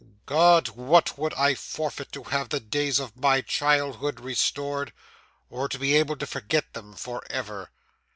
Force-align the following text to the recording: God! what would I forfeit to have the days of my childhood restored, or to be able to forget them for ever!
God! 0.25 0.69
what 0.69 1.15
would 1.15 1.31
I 1.35 1.53
forfeit 1.53 2.11
to 2.13 2.23
have 2.23 2.49
the 2.49 2.59
days 2.59 2.97
of 2.99 3.15
my 3.15 3.41
childhood 3.41 4.19
restored, 4.19 4.93
or 5.47 5.69
to 5.69 5.77
be 5.77 5.95
able 5.95 6.15
to 6.15 6.25
forget 6.25 6.73
them 6.73 6.93
for 6.95 7.23
ever! 7.29 7.69